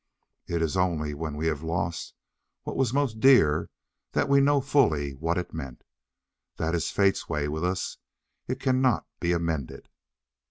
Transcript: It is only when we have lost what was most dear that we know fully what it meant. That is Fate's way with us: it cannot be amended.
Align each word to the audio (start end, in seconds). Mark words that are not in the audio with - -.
It 0.47 0.63
is 0.63 0.75
only 0.75 1.13
when 1.13 1.35
we 1.37 1.45
have 1.45 1.61
lost 1.61 2.15
what 2.63 2.75
was 2.75 2.91
most 2.91 3.19
dear 3.19 3.69
that 4.13 4.27
we 4.27 4.41
know 4.41 4.59
fully 4.59 5.11
what 5.13 5.37
it 5.37 5.53
meant. 5.53 5.83
That 6.57 6.73
is 6.73 6.89
Fate's 6.89 7.29
way 7.29 7.47
with 7.47 7.63
us: 7.63 7.97
it 8.47 8.59
cannot 8.59 9.05
be 9.19 9.31
amended. 9.31 9.89